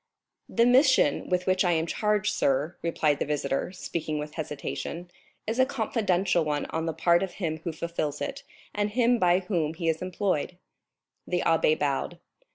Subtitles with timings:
[0.49, 5.11] "The mission with which I am charged, sir," replied the visitor, speaking with hesitation,
[5.45, 8.41] "is a confidential one on the part of him who fulfils it,
[8.73, 10.57] and him by whom he is employed."
[11.27, 12.17] The abbé bowed.